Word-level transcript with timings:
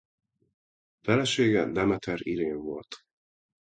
Felesége 1.01 1.65
Demeter 1.65 2.19
Irén 2.21 2.57
volt. 2.61 3.03